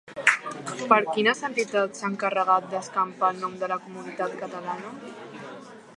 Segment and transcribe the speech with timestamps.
[0.93, 4.95] Per quines entitats s'ha encarregat d'escampar el nom de la comunitat catalana?